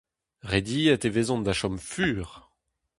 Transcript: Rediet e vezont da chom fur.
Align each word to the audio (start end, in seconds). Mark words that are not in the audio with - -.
Rediet 0.51 1.03
e 1.07 1.09
vezont 1.15 1.45
da 1.45 1.53
chom 1.59 1.77
fur. 1.91 2.27